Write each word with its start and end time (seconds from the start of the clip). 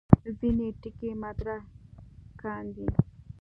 ځینې 0.39 0.67
ټکي 0.81 1.11
مطرح 1.23 1.61
کاندي. 2.41 2.87